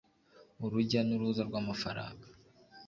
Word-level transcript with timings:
urujya 0.63 0.99
n’uruza 1.07 1.41
rw’amafaranga 1.47 2.27